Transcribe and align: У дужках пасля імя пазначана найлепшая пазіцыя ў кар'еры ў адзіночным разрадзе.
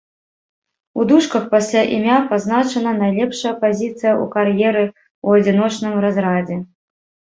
У 0.99 1.05
дужках 1.11 1.43
пасля 1.51 1.83
імя 1.99 2.17
пазначана 2.33 2.95
найлепшая 3.03 3.55
пазіцыя 3.63 4.13
ў 4.23 4.35
кар'еры 4.39 4.85
ў 4.89 5.27
адзіночным 5.49 5.93
разрадзе. 6.05 6.63